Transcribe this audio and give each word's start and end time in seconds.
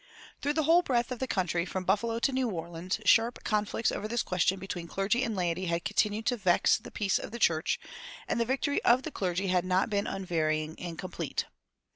Through 0.41 0.53
the 0.53 0.63
whole 0.63 0.81
breadth 0.81 1.11
of 1.11 1.19
the 1.19 1.27
country, 1.27 1.63
from 1.63 1.83
Buffalo 1.83 2.17
to 2.17 2.31
New 2.31 2.49
Orleans, 2.49 2.99
sharp 3.05 3.43
conflicts 3.43 3.91
over 3.91 4.07
this 4.07 4.23
question 4.23 4.59
between 4.59 4.87
clergy 4.87 5.23
and 5.23 5.35
laity 5.35 5.67
had 5.67 5.85
continued 5.85 6.25
to 6.25 6.37
vex 6.37 6.79
the 6.79 6.89
peace 6.89 7.19
of 7.19 7.29
the 7.29 7.37
church, 7.37 7.79
and 8.27 8.39
the 8.39 8.43
victory 8.45 8.83
of 8.83 9.03
the 9.03 9.11
clergy 9.11 9.49
had 9.49 9.63
not 9.63 9.91
been 9.91 10.07
unvarying 10.07 10.75
and 10.79 10.97
complete. 10.97 11.45